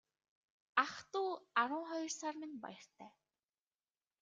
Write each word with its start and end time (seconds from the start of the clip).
Ах 0.83 0.93
дүү 1.13 1.35
арван 1.63 1.83
хоёр 1.91 2.09
сар 2.19 2.35
минь 2.41 2.59
баяртай. 2.63 3.11